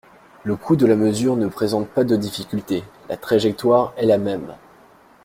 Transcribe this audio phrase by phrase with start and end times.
[0.43, 4.55] Le coût de la mesure ne présente pas de difficulté: la trajectoire est la même.